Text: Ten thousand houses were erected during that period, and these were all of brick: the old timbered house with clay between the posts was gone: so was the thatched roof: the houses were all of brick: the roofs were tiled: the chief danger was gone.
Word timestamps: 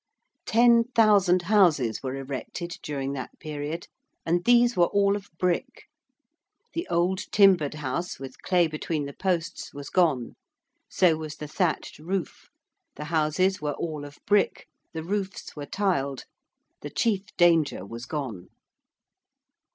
Ten 0.47 0.85
thousand 0.95 1.43
houses 1.43 2.01
were 2.01 2.15
erected 2.15 2.71
during 2.81 3.13
that 3.13 3.29
period, 3.39 3.87
and 4.25 4.45
these 4.45 4.75
were 4.75 4.87
all 4.87 5.15
of 5.15 5.29
brick: 5.37 5.83
the 6.73 6.87
old 6.89 7.31
timbered 7.31 7.75
house 7.75 8.17
with 8.19 8.41
clay 8.41 8.65
between 8.65 9.05
the 9.05 9.13
posts 9.13 9.75
was 9.75 9.91
gone: 9.91 10.33
so 10.89 11.17
was 11.17 11.35
the 11.35 11.47
thatched 11.47 11.99
roof: 11.99 12.49
the 12.95 13.05
houses 13.13 13.61
were 13.61 13.73
all 13.73 14.03
of 14.03 14.17
brick: 14.25 14.65
the 14.91 15.03
roofs 15.03 15.55
were 15.55 15.67
tiled: 15.67 16.23
the 16.81 16.89
chief 16.89 17.25
danger 17.37 17.85
was 17.85 18.07
gone. 18.07 18.47